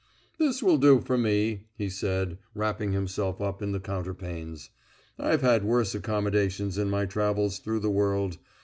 [0.39, 4.71] "This will do for me," he said, wrapping himself up in the counterpanes.
[5.19, 8.39] "I've had worse accommodation in my travels through the world.